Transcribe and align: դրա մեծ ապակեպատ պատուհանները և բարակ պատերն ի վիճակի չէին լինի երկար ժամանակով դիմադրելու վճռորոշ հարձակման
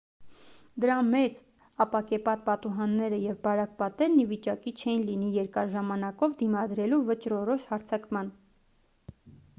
դրա 0.83 0.93
մեծ 1.09 1.35
ապակեպատ 1.85 2.41
պատուհանները 2.47 3.19
և 3.25 3.37
բարակ 3.45 3.75
պատերն 3.83 4.17
ի 4.23 4.25
վիճակի 4.33 4.75
չէին 4.81 5.05
լինի 5.11 5.31
երկար 5.37 5.71
ժամանակով 5.77 6.35
դիմադրելու 6.43 7.03
վճռորոշ 7.11 7.73
հարձակման 7.75 8.37